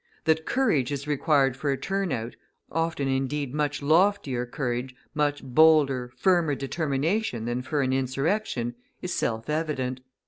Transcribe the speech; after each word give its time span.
That 0.23 0.47
courage 0.47 0.91
is 0.91 1.05
required 1.05 1.55
for 1.55 1.69
a 1.69 1.77
turnout, 1.77 2.35
often 2.71 3.07
indeed 3.07 3.53
much 3.53 3.83
loftier 3.83 4.47
courage, 4.47 4.95
much 5.13 5.43
bolder, 5.43 6.11
firmer 6.17 6.55
determination 6.55 7.45
than 7.45 7.61
for 7.61 7.83
an 7.83 7.93
insurrection, 7.93 8.73
is 9.03 9.13
self 9.13 9.47
evident. 9.47 9.99